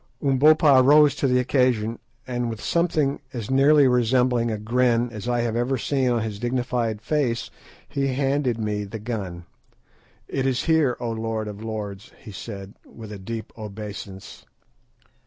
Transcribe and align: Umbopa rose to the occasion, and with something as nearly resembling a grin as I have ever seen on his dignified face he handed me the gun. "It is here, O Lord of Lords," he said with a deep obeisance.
Umbopa 0.19 0.81
rose 0.81 1.13
to 1.13 1.27
the 1.27 1.37
occasion, 1.37 1.99
and 2.25 2.49
with 2.49 2.59
something 2.59 3.19
as 3.33 3.51
nearly 3.51 3.87
resembling 3.87 4.49
a 4.49 4.57
grin 4.57 5.11
as 5.11 5.29
I 5.29 5.41
have 5.41 5.55
ever 5.55 5.77
seen 5.77 6.09
on 6.09 6.23
his 6.23 6.39
dignified 6.39 7.03
face 7.03 7.51
he 7.87 8.07
handed 8.07 8.57
me 8.57 8.83
the 8.83 8.97
gun. 8.97 9.45
"It 10.27 10.47
is 10.47 10.63
here, 10.63 10.97
O 10.99 11.11
Lord 11.11 11.47
of 11.47 11.63
Lords," 11.63 12.13
he 12.19 12.31
said 12.31 12.73
with 12.83 13.11
a 13.11 13.19
deep 13.19 13.53
obeisance. 13.55 14.43